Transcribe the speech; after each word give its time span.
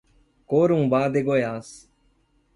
Corumbá 0.47 1.09
de 1.11 1.21
Goiás 1.21 1.87